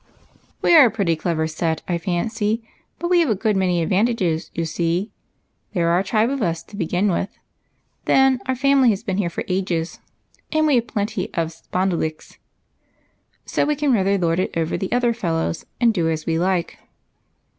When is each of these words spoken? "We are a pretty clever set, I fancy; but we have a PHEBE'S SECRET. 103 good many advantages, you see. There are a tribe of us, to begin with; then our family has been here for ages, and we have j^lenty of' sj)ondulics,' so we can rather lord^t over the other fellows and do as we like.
"We 0.63 0.75
are 0.75 0.87
a 0.87 0.89
pretty 0.89 1.15
clever 1.15 1.45
set, 1.45 1.83
I 1.87 1.99
fancy; 1.99 2.67
but 2.97 3.07
we 3.11 3.19
have 3.19 3.29
a 3.29 3.33
PHEBE'S 3.35 3.37
SECRET. 3.37 3.55
103 3.55 3.55
good 3.55 3.57
many 3.57 3.83
advantages, 3.83 4.51
you 4.55 4.65
see. 4.65 5.11
There 5.73 5.89
are 5.91 5.99
a 5.99 6.03
tribe 6.03 6.31
of 6.31 6.41
us, 6.41 6.63
to 6.63 6.75
begin 6.75 7.11
with; 7.11 7.29
then 8.05 8.39
our 8.47 8.55
family 8.55 8.89
has 8.89 9.03
been 9.03 9.17
here 9.19 9.29
for 9.29 9.43
ages, 9.47 9.99
and 10.51 10.65
we 10.65 10.73
have 10.73 10.87
j^lenty 10.87 11.29
of' 11.37 11.49
sj)ondulics,' 11.71 12.37
so 13.45 13.63
we 13.63 13.75
can 13.75 13.93
rather 13.93 14.17
lord^t 14.17 14.57
over 14.57 14.75
the 14.75 14.91
other 14.91 15.13
fellows 15.13 15.67
and 15.79 15.93
do 15.93 16.09
as 16.09 16.25
we 16.25 16.39
like. 16.39 16.79